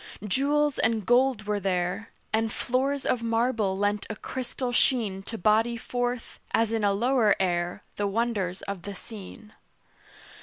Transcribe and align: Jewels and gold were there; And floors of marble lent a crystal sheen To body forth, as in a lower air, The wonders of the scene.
Jewels 0.27 0.79
and 0.79 1.05
gold 1.05 1.45
were 1.45 1.59
there; 1.59 2.09
And 2.33 2.51
floors 2.51 3.05
of 3.05 3.21
marble 3.21 3.77
lent 3.77 4.07
a 4.09 4.15
crystal 4.15 4.71
sheen 4.71 5.21
To 5.21 5.37
body 5.37 5.77
forth, 5.77 6.39
as 6.55 6.71
in 6.71 6.83
a 6.83 6.91
lower 6.91 7.35
air, 7.39 7.83
The 7.97 8.07
wonders 8.07 8.63
of 8.63 8.81
the 8.81 8.95
scene. 8.95 9.53